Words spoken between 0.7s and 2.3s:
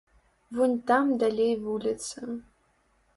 там далей вуліца.